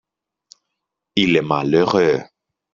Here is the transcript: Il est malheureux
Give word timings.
Il 1.15 1.35
est 1.35 1.43
malheureux 1.43 2.23